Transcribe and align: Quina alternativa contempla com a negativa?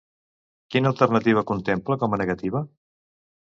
Quina 0.75 0.89
alternativa 0.93 1.45
contempla 1.53 2.01
com 2.05 2.17
a 2.19 2.23
negativa? 2.25 2.67